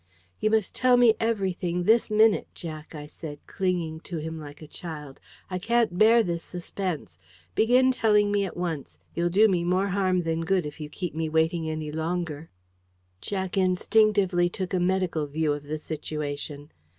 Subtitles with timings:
[0.39, 4.67] "You must tell me everything this minute Jack," I said, clinging to him like a
[4.67, 5.19] child.
[5.47, 7.19] "I can't bear this suspense.
[7.53, 8.97] Begin telling me at once.
[9.13, 12.49] You'll do me more harm than good if you keep me waiting any longer."
[13.21, 16.71] Jack took instinctively a medical view of the situation.